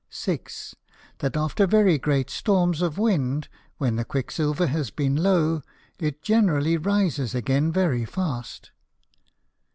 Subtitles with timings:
[0.09, 0.73] 6.
[1.19, 5.61] That after very great Storms of Wind, when the Quicksilver has been low,
[5.99, 8.71] it generally rises again very fast.